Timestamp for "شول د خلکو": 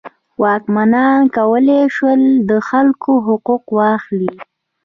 1.95-3.11